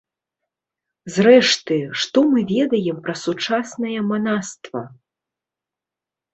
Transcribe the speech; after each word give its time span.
Зрэшты, 1.17 1.77
што 2.05 2.17
мы 2.33 2.39
ведаем 2.55 2.97
пра 3.09 3.15
сучаснае 3.27 3.95
манаства? 4.11 4.83